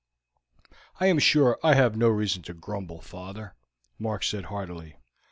[0.99, 3.53] "I am sure I have no reason to grumble, father,"
[3.99, 4.95] Mark said heartily.